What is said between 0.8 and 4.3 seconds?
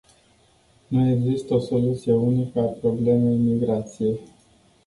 Nu există o soluție unică a problemei migrației.